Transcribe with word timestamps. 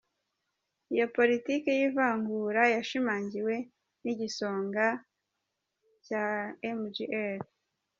Iyo 0.93 1.05
politiki 1.17 1.67
y’ivangura 1.79 2.61
yashimangiwe 2.75 3.55
n’igisonga 4.03 4.85
cya 6.05 6.25
Mgr. 6.79 7.39